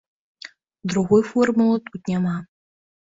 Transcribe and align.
Другой 0.93 1.21
формулы 1.31 1.77
тут 1.91 2.01
няма. 2.13 2.33